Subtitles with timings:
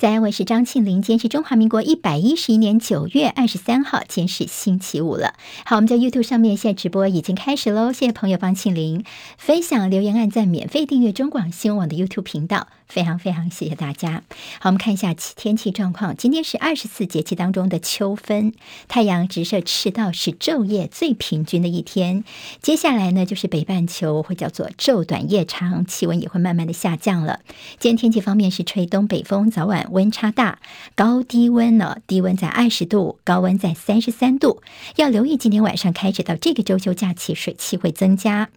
[0.00, 1.02] 在安，是张庆林。
[1.02, 5.34] 今天是中华民国一百一十一年九月二十三号，今天是星期五了。
[5.64, 7.92] 好，我们在 YouTube 上面现在直播已经开始喽。
[7.92, 9.04] 谢谢朋友帮庆林
[9.36, 14.22] 分享、留言、按赞、免费订阅中广新闻网的 YouTube 频道，非常非常谢谢大家。
[14.60, 16.16] 好，我们看一下天气状况。
[16.16, 18.52] 今天是二十四节气当中的秋分，
[18.86, 22.24] 太阳直射赤道，是昼夜最平均的一天。
[22.62, 27.40] 接下来呢，就是北半球会叫做昼短夜长，气温也会慢慢的下降了。
[27.78, 29.80] 今天天气方面是吹东北风，早晚。
[29.90, 30.58] 温差差大，
[30.94, 31.96] 高低温呢？
[32.06, 34.62] 低温在二十度，高温在三十三度。
[34.96, 38.50] 要留意今天晚上开始到这个周休假期，水汽会增加。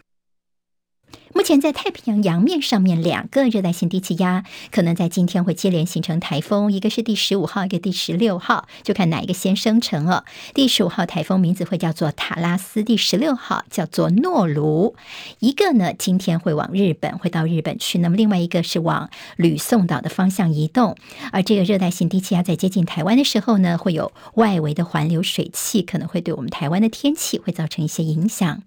[1.34, 10.24] 目前在太平洋洋面上面，两个热带性低气压可能在今天会接连形成台风，一个是第十五号，一个第十六号，就看哪一个先生成了。
[10.54, 14.94] 第十五号台风名字会叫做塔拉斯，第十六号叫做诺卢。
[15.40, 20.96] 一个呢，今天会往日本，会到日本去；那么另外一个是往吕宋岛的方向移动。
[21.32, 28.62] 而这个热带性低气压在接近台湾的时候呢，会有外围的环流水汽，可能会对我们台湾的天气会造成一些影响。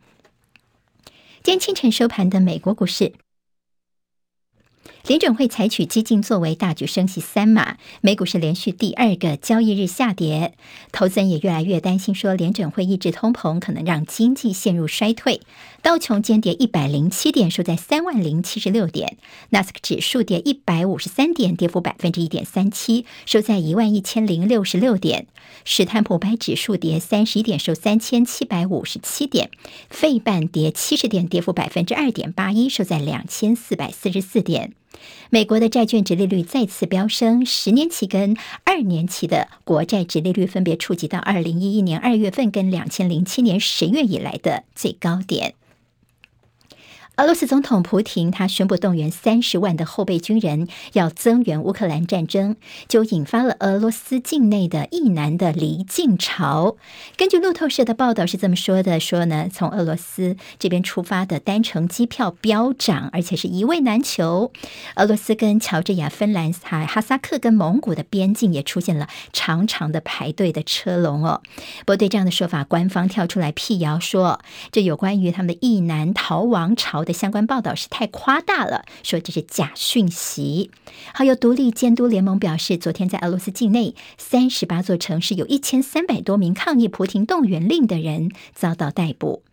[1.47, 3.13] 今天清晨收盘的美国股市。
[5.05, 10.53] 联准会采取激进作为，大举升息三码，美股是连续第二个交易日下跌，
[10.91, 15.39] 投资人也越来越担心，说联准会抑制通膨可能让经济陷入衰退。
[15.81, 19.15] 道琼间跌一百零七点，收在三万零七十六点；
[19.51, 25.23] 纳斯克指数跌一百五十三点，跌幅百分之一点三七，收在一万一千零六十六点；
[25.63, 29.47] 史坦普白指数跌三十一点，收三千七百五十七点；
[29.89, 34.73] 费半跌七十点，跌幅百分之二点八一，收在两千四百四十四点。
[35.29, 45.55] 美国的债券殖利率再次飙升，十年期跟二年期的国债殖利率分别触及到二零一一年二月份跟两千零七年十月以来的最高点。
[47.17, 52.55] 俄罗斯总统普廷他宣布动员三十万的后备军人，要增援乌克兰战争，
[52.87, 56.77] 就引发了俄罗斯境内的役男的离境潮。
[57.17, 64.51] 根据路透社的报道是这么说的：说呢，从俄罗斯这边出发的单程机票飙涨，而且是一位难求。
[64.97, 71.41] 俄罗斯跟乔治亚、芬兰、哈哈萨克跟蒙古的边境也出现了长长的排队的车龙哦。
[71.79, 74.39] 不过对这样的说法，官方跳出来辟谣说，
[74.71, 80.69] 这有关于他们的役男逃亡潮的相关报道是太夸大了，说这是假讯息。
[81.13, 89.43] 好有独立监督联盟表示，昨天在俄罗斯境内三十八座城市，有一千三百多名抗议普廷动员令的人遭到逮捕。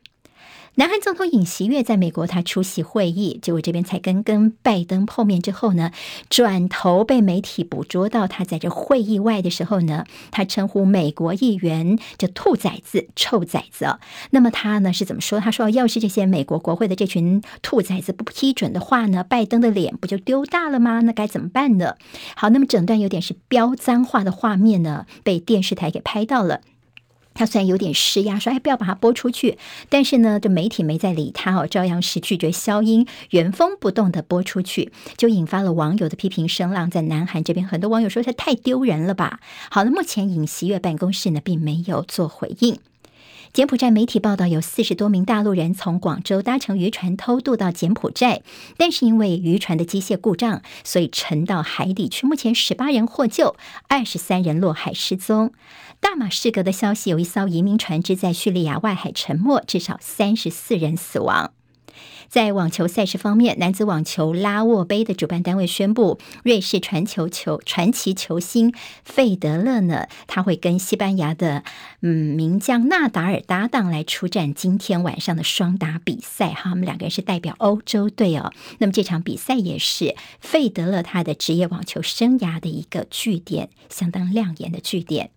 [0.77, 5.93] 南韩总统尹锡悦在美国，他出席会议，结果这边才跟跟拜登碰面之后呢，
[6.29, 13.99] 转头被媒体捕捉到他在这会议外的时候呢，他称呼美国议员叫“兔崽子”“臭崽子”。
[14.31, 15.39] 那么他呢是怎么说？
[15.39, 21.03] 他说：“要是这些美国国会的这群兔崽子不批准的话呢，拜登的脸不就丢大了吗？
[21.03, 21.95] 那该怎么办呢？”
[22.35, 26.63] 好，那么整段有点是飙脏话的画面呢，被电视台给拍到了。
[27.35, 29.59] 他虽然有点施压，说：“哎，不要把它播出去。”
[29.91, 36.89] 但是呢，这媒体没在理他哦，照样是拒绝消音，原封不动的播出去，就引发了网友的批评声浪。
[36.89, 39.41] 在南韩这边，很多网友说：“他太丢人了吧？”
[39.71, 42.79] 好了，目前尹锡悦办公室呢，并没有做回应。
[43.55, 48.43] 柬埔寨媒体报道，有四十多名大陆人从广州搭乘渔船偷渡到柬埔寨，
[48.77, 52.27] 但是因为渔船的机械故障，所以沉到海底去。
[52.27, 53.55] 目前十八人获救，
[53.87, 55.53] 二十三人落海失踪。
[56.01, 61.53] 大马士革的消息，有一艘移民船只在叙利亚外海沉没，至少三十四人死亡。
[62.29, 68.75] 在网球赛事方面，男子网球拉沃杯的主办单位宣布，瑞士传球球传奇球星
[69.05, 71.63] 费德勒呢，他会跟西班牙的
[72.01, 78.53] 嗯名将纳达尔搭档来出战今天晚上的双打比赛哈，他们两个人是代表欧洲队哦。
[78.79, 85.31] 那么这场比赛也是费德勒他的职业网球生涯的一个据点，相当亮眼的据点。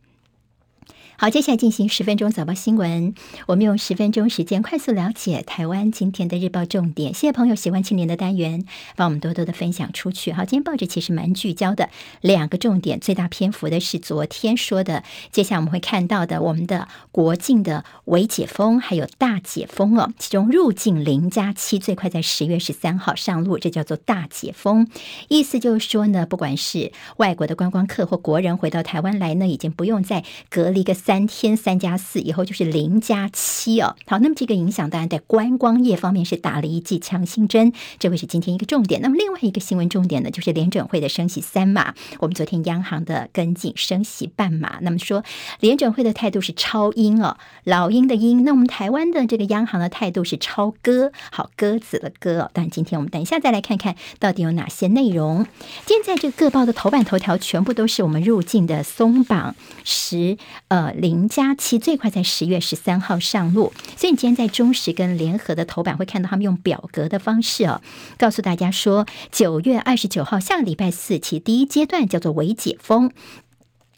[1.20, 3.16] 好，接下来进行十分钟早报新闻。
[3.48, 7.12] 我们用十分钟时间快速了解台湾今天的日报重点。
[7.12, 8.64] 谢谢朋友喜欢青年的单元，
[8.96, 10.32] 帮我们多多的分享出去。
[10.32, 11.90] 好，今天报纸其实蛮聚焦的，
[12.22, 15.04] 两个重点，最大篇幅的是昨天说的。
[15.32, 20.14] 接下来我们会看到的，我们的国境的微解封还有大解封哦。
[20.20, 24.88] 其中入境零加七最快在十月十三号上路，这叫做大解封。
[25.30, 30.96] 意思就是说呢，不管是外国的观光客或国人回到台湾来呢，已经不用再隔离个。
[31.08, 33.96] 三天三加四，以后就是零加七哦。
[34.08, 39.00] 好，那么这个影响当然在观光业方面是打了一剂强心针，这会是今天一个重点。
[39.02, 44.80] 那么另外一个新闻重点呢，就是联准会的升息三码，我们昨天央行的跟进升息半码。
[44.82, 45.24] 那么说
[45.62, 48.44] 联准会的态度是超鹰哦，老鹰的鹰。
[48.44, 52.52] 那我们台湾的这个央行的态度是超鸽，好鸽子的鸽哦。
[52.52, 55.48] 但今天我们等一下再来看看到底有哪些内容。
[55.86, 59.56] 现在这个各报的头版头条全部都是我们入境的松绑
[59.86, 60.38] 十
[60.68, 63.72] 呃零加七，最快在十月十三号上路。
[63.96, 67.82] 所以你今天在中时跟联合的头版会看到他们用表格的方式哦，
[68.18, 73.12] 告诉大家说九月二十九号下礼拜四起第一阶段叫做微解封。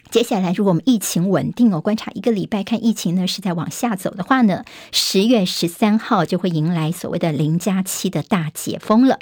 [0.10, 9.20] 接下来，如果我们疫情稳定哦，观察一个礼拜，看疫情呢是在往下走的话呢，十月十三号就会迎来所谓的零加七的大解封了。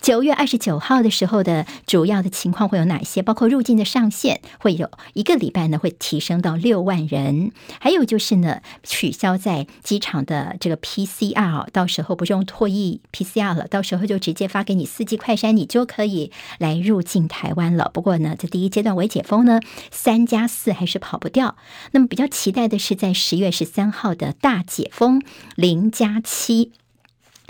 [0.00, 3.20] 九月二十九号的时候的主要的情况会有哪些？
[3.20, 17.90] 包括入境的上限会有一个礼拜呢会提升到六万人，还有就是呢取消在机场的这个 PCR，到时候不用唾液 PCR 了，到时候就直接发给你四季快筛，你就可以来入境台湾了。
[17.92, 20.21] 不过呢，在第一阶段为解封呢三。
[20.26, 21.56] 加四还是跑不掉，
[21.92, 25.22] 那么比较期待的是在十月十三号的大解封
[25.56, 26.72] 零加七。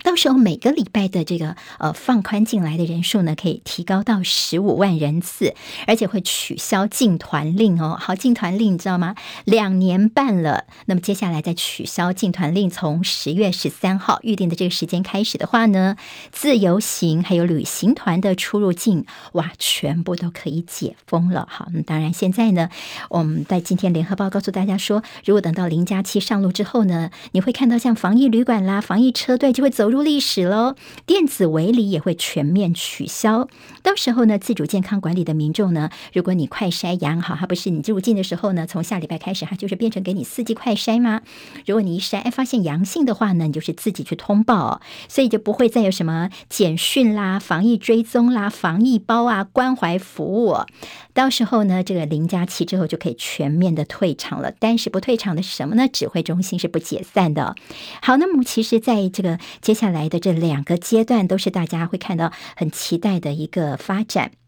[0.03, 5.55] 到时候每个礼拜的这个呃放宽进来的人数呢，可以提高到十五万人次，
[5.87, 7.97] 而且会取消禁团令哦。
[8.01, 9.15] 好，禁团令你知道吗？
[9.45, 15.97] 两年半了，那么接下来再取消禁团令，从十月十三号预定的这个时间开始的话呢，
[16.33, 21.47] 自由行还有旅行团的出入境哇，全部都可以解封了。
[21.49, 22.69] 好，那当然现在呢，
[23.09, 29.92] 我们在今天联合报告诉大家说，如果等到零加七上路之后呢，你会看到像防疫旅馆啦、防疫车队就会走。
[29.93, 30.75] 入历史喽，
[31.05, 33.49] 电子围篱也会全面取消。
[33.83, 41.21] 到时候呢，自主健康管理的民众呢，如果你快筛阳好，它不是你入境的时候呢，从下礼拜开始，哈就是变成给你四季快筛吗？
[41.67, 50.57] 如果你一筛哎发现阳性的话呢，你就是自己去通报，所以就不会再有什么简讯啦、防疫追踪啦、防疫包啊、关怀服务。
[51.13, 54.53] 到时候呢，这个零加七之后就可以全面的退场了。
[54.59, 55.87] 但是不退场的是什么呢？
[55.89, 57.55] 指挥中心是不解散的。
[58.01, 64.42] 好，那么其实在这个接下下来的这两个阶段都是大家会看到很期待的一个发展。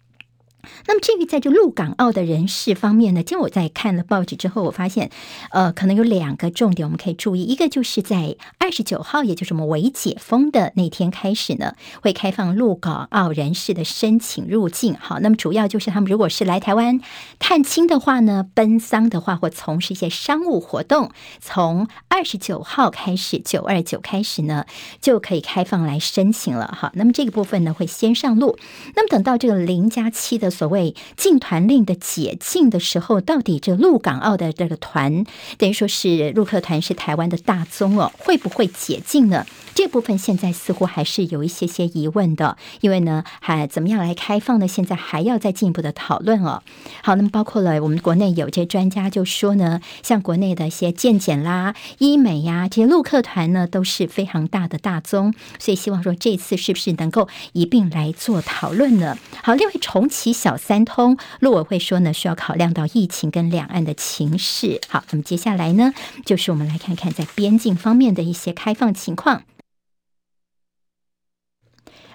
[0.87, 5.11] 那么至于在这陆港澳的人士方面呢，今天我在看了报纸之后，我发现，
[5.51, 7.45] 呃，可能有两个重点我们可以注意。
[7.45, 14.97] 一个就是在二十九号，也就是我们微解封的那天开始呢，会开放陆港澳人士的申请入境。
[14.99, 17.01] 好，那么主要就是他们如果是来台湾
[17.39, 24.65] 探亲的话呢，奔丧的话，或从事一些商务活动，从二十九号开始，九二九开始呢，
[25.01, 26.75] 就可以开放来申请了。
[26.75, 28.57] 好，那么这个部分呢会先上路。
[28.97, 30.54] 那么等到这个零加七的。
[30.55, 35.25] 所谓禁团令的解禁的时候，到底这陆港澳的这个团，
[35.59, 39.45] 等于说是陆客团是台湾的大宗哦，会不会解禁呢？
[39.75, 44.69] 这部分现在似乎还是有一些些疑问的，因为呢，还怎么样来开放呢？
[44.69, 46.63] 现在还要再进一步的讨论哦。
[47.03, 59.19] 好，那么包括了我们国内有些专家就说呢，像国内的一些健检啦、医美呀这些陆客团呢，都是非常大的大宗，所以希望说这次是不是能够一并来做讨论呢？
[59.43, 64.79] 好，另外重启小三通，陆委会说呢，需要考量到疫情跟两岸的情势。
[64.91, 65.95] 好，那么接下来呢，
[66.27, 69.45] 就是我们来看看在边境方面的一些开放情况。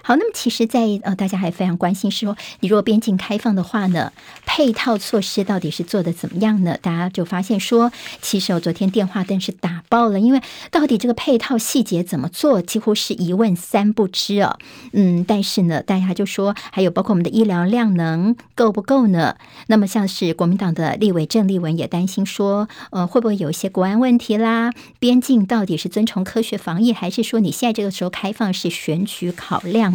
[0.02, 4.12] 好，那么其实在，呃，大家还非常关心说，你如果边境开放的话呢，
[4.46, 6.78] 配套措施到底是做的怎么样呢？
[6.80, 7.92] 大家就发现说，
[8.22, 14.58] 其实我昨天电话灯是打爆了，因为到底这个配套细节怎么做，几乎是一问三不知哦。
[14.92, 19.36] 嗯，但是呢，大家就说，还有包括我们的医疗量能够不够呢？
[19.66, 24.72] 那么像是国民党的立委郑丽文也担心说，呃，会不会有一些国安问题啦？
[24.98, 29.90] 边境到底是遵从科学防疫，还是说你现在这个时候开放是选举考量？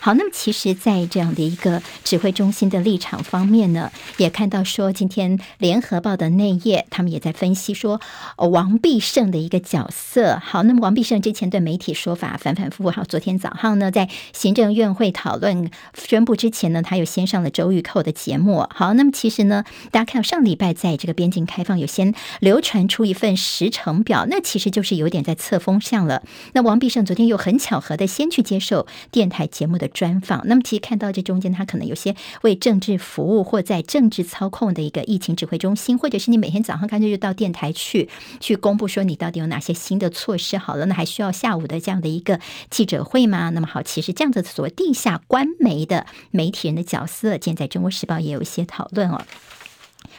[0.00, 8.00] 好，那么其实，在这样的一个指挥中心的立场方面呢，也看到说，今天联合报的内页，他们也在分析说，
[8.36, 10.40] 王必胜的一个角色。
[10.44, 12.90] 好，那么王必胜之前对媒体说法反反复复。
[12.90, 18.66] 好，昨天早上呢，在行政院会讨论宣布之前呢，他又先上了周玉蔻的节目。
[18.70, 26.22] 好，那么其实呢，大家看到上礼拜在这个边境开放有先流传出一份时程表，那其实就是有点在测风向了。
[26.52, 40.58] 那王必胜昨天又很巧合的先去接受电电台节目的专访，那么其实看到这中间，他可能有些为政治服务或在政治操控的一个疫情指挥中心，或者是你每天早上干脆就到电台去去公布说你到底有哪些新的措施。
[40.58, 42.38] 好了，那还需要下午的这样的一个
[42.68, 43.48] 记者会吗？
[43.48, 49.24] 那么好，其实这样的所谓地下官媒的媒体人的角色，现在《中国时报》也有一些讨论哦。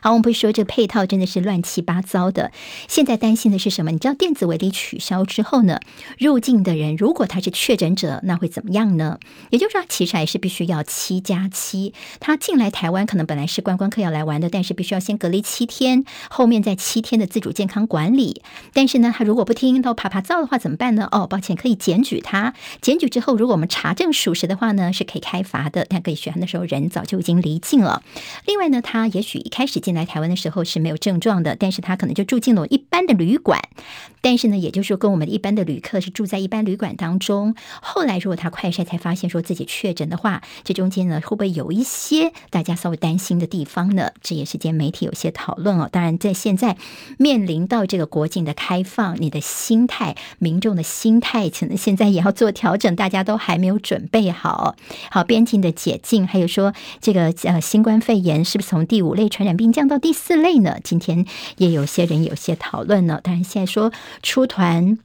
[0.06, 2.52] 好，我们不是说这个配套真的是乱七八糟的。
[2.88, 3.90] 现在担心的是什么？
[3.90, 5.80] 你知道电子围篱取消之后呢，
[6.20, 9.18] 入境的人如果他是确诊者，那会怎么样呢？
[9.50, 11.96] 也就是说，其实还是必须要七加七。
[12.20, 18.44] 他进来台湾可能本来是观光客要来玩的，但是必须要先隔离七天，后面再七天的自主健康管理。
[18.74, 21.08] 但是呢，他如果不听，都趴趴走的话怎么办呢？
[21.12, 22.54] 哦，抱歉，可以检举他。
[22.80, 25.88] 检举之后，如果我们查证属实的话呢，是可以开罚的。
[25.90, 28.04] 但可以选的时候人早就已经离境了。
[28.46, 33.60] 另外呢，他也许一开始进来台湾的时候是没有症状的，但是他可能就住进了一般的旅馆。
[34.22, 37.56] 但是呢，也就是说，跟我们一般的旅客是住在一般旅馆当中。
[37.82, 44.10] 后来如果他快筛才发现说自己确诊的话，这中间呢会不会有一些大家稍微担心的地方呢？
[44.22, 45.88] 这也是间媒体有些讨论哦。
[45.92, 46.76] 当然，在现在
[47.18, 54.76] 面临到这个国境的开放，你的心态、民众的心态，可能现在也要做调整，大家都还没有准备好。
[55.12, 60.78] 好，边境的解禁，还有说这个呃新冠肺炎是不是从第五类传染病降到第四类呢？
[60.82, 61.26] 今天
[61.58, 63.20] 也有些人有些讨论呢。
[63.22, 63.92] 当然，现在说
[64.24, 64.98] 出团。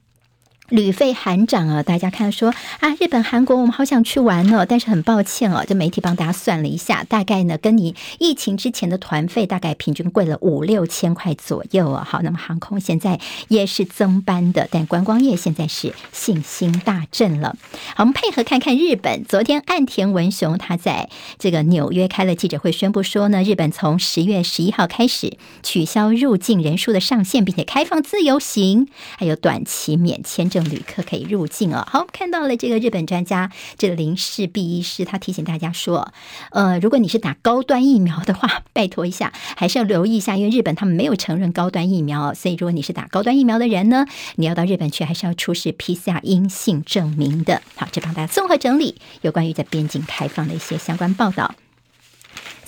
[0.70, 1.82] 旅费喊涨啊！
[1.82, 12.04] 大家看说啊，日本、韩国我们好想去玩哦，但是很抱歉哦，这媒体帮大家算了一下，大概呢跟你疫情之前的团费大概平均贵了五六千块左右哦。
[12.06, 17.56] 好，那么航空现在也是增班的，但观光业现在是信心大振了。
[17.96, 21.10] 好，我们配合看看日本，昨天岸田文雄他在
[21.40, 28.86] 这个纽约开了记者会，宣布说呢，日本从十月十一号开始取消入境人数的上限，并且开放自由行，
[29.18, 30.59] 还有短期免签证。
[30.64, 31.86] 旅客可以入境哦。
[31.88, 36.12] 好，看到了这个日本专家，这个林氏毕医师，他提醒大家说，
[36.50, 44.04] 呃，如果你是打高端疫苗的话，拜托一下，还是要留意一下，因为日本他们没有承认高端疫苗，所以如果你是打高端疫苗的人呢，
[44.36, 47.62] 你要到日本去，还是要出示 PCR 阴性证明的。
[47.76, 51.54] 好，这帮大家综合整理有关于在边境开放的一些相关报道。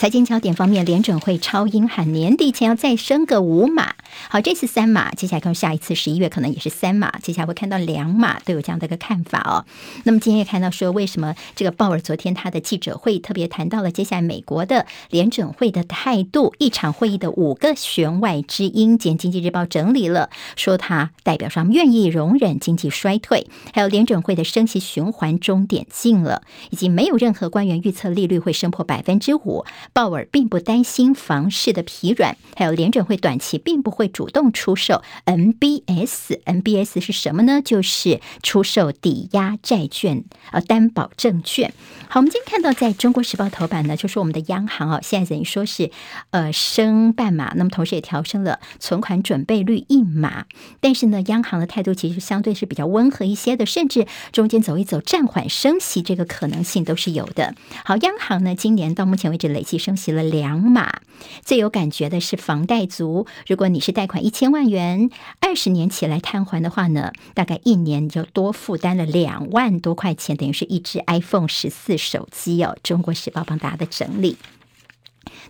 [0.03, 3.95] 财经焦点方面，联准会超鹰喊年底前要再升个五码。
[4.29, 9.65] 好，这次三码，接下来看下一次十一月可能也是三码，接下来会看到两码，都有这样的一个看法哦。
[10.03, 18.99] 那么今天也看到说，为什么这个鲍尔昨天他的记者会特别谈到了接下来美国的联准会的态度，一场会议的五个弦外之音。
[18.99, 29.65] 今天经济日报整理了，说他代表上愿意容忍经济衰退，还有联准会的升息循环终点近了，以及没有任何官员预测利率会升破百分之五。
[29.93, 36.41] 鲍尔并不担心房市的疲软，还有联准会短期并不会主动出售 MBS。
[36.45, 37.61] MBS 是什么呢？
[37.63, 41.75] 就是出售抵押债券，呃，担保证券。
[42.09, 45.91] 好，我们今天看到在中国时报头版呢，就说我们的央行啊，现在等于说是
[46.31, 50.47] 呃升半码，那么同时也调升了存款准备率一码。
[50.81, 57.55] 但是呢，央行的态度其实相对是比较温和一些的，甚至中间走一走，暂缓升息这个可能性都是有的。
[57.85, 59.72] 好，央行呢今年到目前为止累计。
[59.79, 61.01] 升息了两码，
[61.45, 63.27] 最有感觉的是房贷族。
[63.47, 65.11] 如果你是贷款一千万元，
[65.41, 72.77] 二十年起来摊还的话呢，大概一年就多负担了两万多块钱，等于是一只 iPhone 十四手机哦。
[72.83, 74.37] 中国时报帮大家的整理。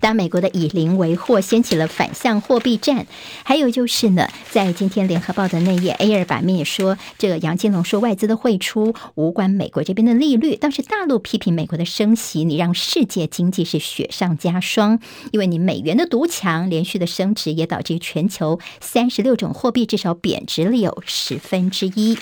[0.01, 3.07] 当美国的以邻为壑，掀起了反向货币战。
[3.45, 15.01] 还有就是呢，在今天联合报的那页 A 二版面也说，这个杨金龙说外资的汇出无关美国这边的利率，倒是大陆批评美国的升息，你让世界经济是雪上加霜。
[15.31, 22.15] 因为你美元的独强，连续的升值也导致全球三十六种货币至少贬值了有十分之一。《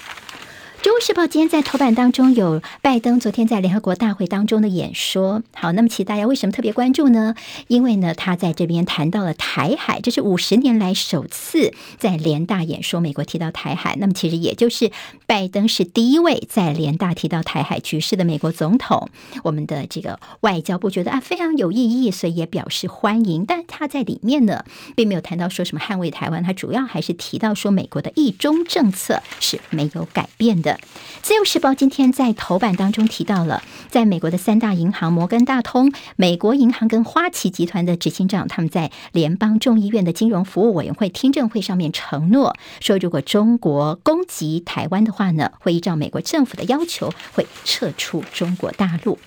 [0.82, 5.42] 中国时报》今天在头版当中有拜登昨天在联合国大会当中的演说。
[5.52, 7.34] 好，那么其实大家为什么特别关注呢？
[7.68, 13.94] 因为呢，他在这边谈到了台海，这是五十年来首次在联大演说，美国提到台海。
[14.00, 14.90] 那么其实也就是
[15.26, 19.10] 拜登是第一位在联大提到台海局势的美国总统。
[19.44, 23.44] 我们的这个外交部觉得啊非常有意义，所以也表示欢迎。
[23.44, 24.64] 但他在里面呢，
[24.96, 30.69] 并没有谈到说什么捍卫台湾，他主要还是提到说美国的一中政策是没有改变的。
[31.22, 49.18] 自由时报今天在头版当中提到了，在美国的三大银行摩根大通、美国银行跟花旗集团的执行长，他们在联邦众议院的金融服务委员会听证会上面承诺说，如果中国攻击台湾的话呢，会依照美国政府的要求，会撤出中国大陆。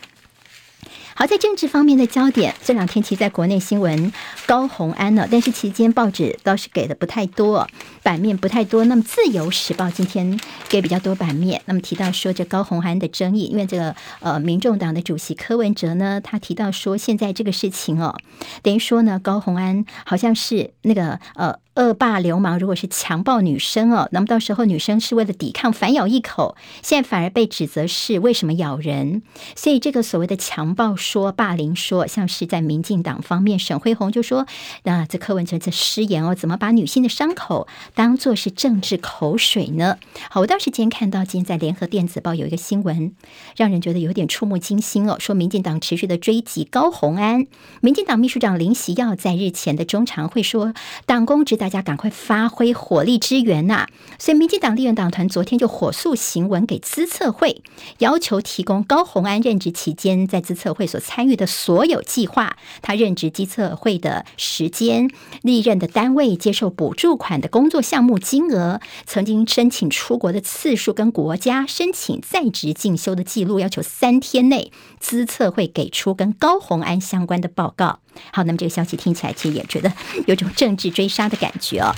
[1.15, 4.12] 好，在政治方面的焦点，这两天其实在国内新闻
[4.48, 7.67] 高虹安呢，但是期间报纸倒是给的不太多，
[8.01, 8.84] 版面不太多。
[8.86, 10.39] 那么《自由时报》今天
[10.70, 18.15] 给比较多版面，那么提到说这高虹安的争议，因为这个呃，民众党的主席柯文哲呢，他提到说现在这个事情哦，
[18.63, 21.62] 等于说呢，高虹安好像是那个呃。
[21.75, 29.24] 恶霸流氓如果是强暴女生哦，那么到时候女生是为了抵抗反咬一口，现在反而被指责是为什么咬人？
[29.56, 34.46] 所以这个所谓的强暴说、霸凌说，像是在民进党方面，沈辉虹就说
[34.86, 39.98] ：“那这柯文哲这失言哦，怎么把女性的伤口当作是政治口水呢？”
[40.30, 43.15] 好，我到时间看到今天在联合电子报有一个新闻，
[43.58, 47.48] 让人觉得有点触目惊心哦，说民进党持续的追击高虹安，
[47.82, 50.72] 民进党秘书长林锡耀在日前的中常会说，
[51.08, 51.58] 党工职。
[51.63, 53.88] 大家赶快发挥火力支援呐！
[54.20, 57.63] 所以，民进党立院党团昨天就火速行文给资策会，
[58.00, 65.10] 要求提供高虹安任职期间在资策会所参与的所有计划，他任职资策会的时间、
[65.41, 78.00] 历任的单位、接受补助款的工作项目金额、曾经申请出国的次数跟国家申请在职进修的记录，要求三天内资策会给出跟高虹安相关的报告。
[78.32, 79.91] 好，那么这个消息听起来，其实也觉得
[80.27, 81.93] 有种政治追杀的感觉哦。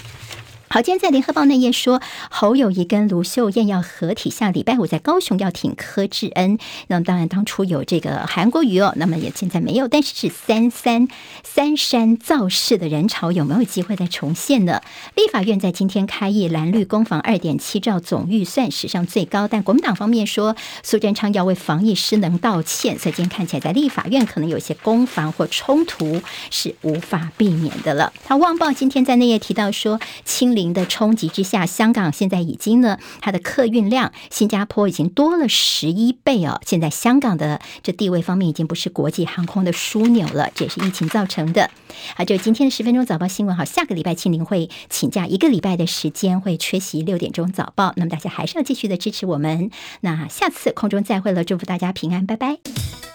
[0.68, 6.58] 好，今天在联合报内页说，侯友谊跟卢秀燕要合体，下礼拜五在高雄要挺柯志恩。
[6.88, 11.08] 那么当然当初有这个韩国瑜哦，那么也现在没有，但是是三三
[11.44, 14.82] 三山造势的人潮有没有机会再重现呢？
[15.16, 28.12] 立法院在今天开议，蓝绿攻防二点七兆总预算史上最高，但国民党方面说苏贞昌要为防疫失能道歉，所以今天看起来在立法院可能有些攻防或冲突是无法避免的了。
[28.26, 36.60] 他《旺报》今天在内页提到说清，零的冲击之下，香港现在已经呢，它的客运量，新加坡已经多了十一倍哦。
[36.66, 41.70] 现在香港的这地位方面，已经不是国际航空的枢纽了，这也是疫情造成的。
[42.16, 47.94] 好，就今天的十分钟早报新闻，好，下个礼拜庆玲会请假一个礼拜的时间，会缺席六点钟早报。
[47.98, 49.70] 那么大家还是要继续的支持我们。
[50.02, 53.15] 那下次空中再会了，祝福大家平安，拜拜。